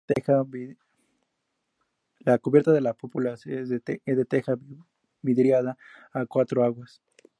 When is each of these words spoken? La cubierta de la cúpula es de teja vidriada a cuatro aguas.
La 2.25 2.39
cubierta 2.39 2.71
de 2.71 2.81
la 2.81 2.93
cúpula 2.95 3.35
es 3.45 3.69
de 3.69 4.25
teja 4.25 4.55
vidriada 5.21 5.77
a 6.11 6.25
cuatro 6.25 6.63
aguas. 6.63 7.03